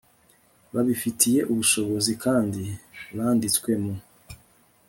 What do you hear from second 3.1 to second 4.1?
banditswe mu